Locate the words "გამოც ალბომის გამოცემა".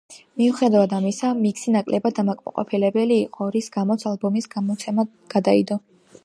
3.77-5.07